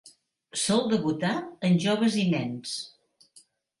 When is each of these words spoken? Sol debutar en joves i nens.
Sol 0.61 0.81
debutar 0.93 1.33
en 1.69 1.77
joves 1.85 2.17
i 2.23 2.25
nens. 2.33 2.77